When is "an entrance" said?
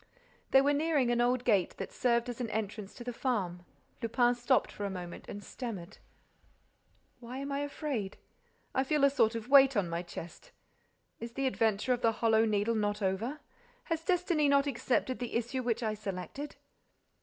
2.41-2.95